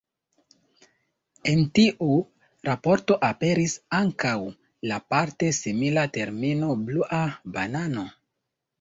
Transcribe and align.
En 1.51 1.61
tiu 1.79 2.15
raporto 2.71 3.19
aperis 3.29 3.77
ankaŭ 4.01 4.35
la 4.95 5.01
parte 5.15 5.55
simila 5.63 6.11
termino 6.21 6.75
Blua 6.91 7.25
Banano. 7.59 8.13